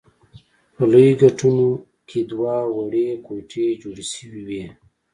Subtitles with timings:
[0.75, 1.67] په لویو ګټونو
[2.09, 4.63] کې دوه وړې کوټې جوړې شوې وې.